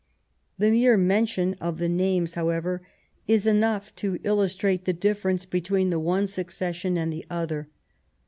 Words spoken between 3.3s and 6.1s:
enough to illustrate the difference between the